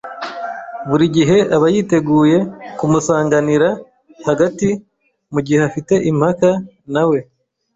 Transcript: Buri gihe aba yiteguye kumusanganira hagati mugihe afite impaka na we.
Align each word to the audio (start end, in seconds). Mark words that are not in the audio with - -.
Buri 0.89 1.05
gihe 1.15 1.37
aba 1.55 1.67
yiteguye 1.73 2.37
kumusanganira 2.77 3.69
hagati 4.27 4.67
mugihe 5.33 5.61
afite 5.69 5.93
impaka 6.11 6.49
na 6.93 7.03
we. 7.09 7.19